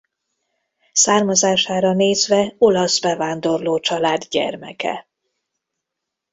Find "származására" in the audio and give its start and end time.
0.91-1.93